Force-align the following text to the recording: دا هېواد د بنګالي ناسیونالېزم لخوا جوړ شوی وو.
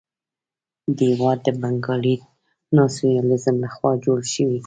دا 0.97 1.03
هېواد 1.11 1.37
د 1.43 1.47
بنګالي 1.61 2.15
ناسیونالېزم 2.77 3.55
لخوا 3.63 3.91
جوړ 4.05 4.19
شوی 4.33 4.47
وو. 4.57 4.57